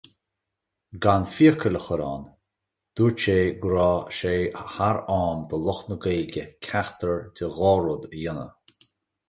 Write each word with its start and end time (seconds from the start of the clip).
Gan 1.03 1.23
fiacail 1.35 1.77
a 1.79 1.81
chur 1.87 2.01
ann, 2.13 2.23
dúirt 2.95 3.19
sé 3.27 3.37
go 3.61 3.69
raibh 3.75 4.09
sé 4.21 4.33
thar 4.73 4.97
am 5.19 5.39
do 5.49 5.57
lucht 5.67 5.85
na 5.89 5.97
Gaeilge 6.03 6.45
ceachtar 6.65 7.17
de 7.37 7.47
dhá 7.57 7.73
rud 7.85 8.03
a 8.05 8.07
dhéanamh. 8.15 8.55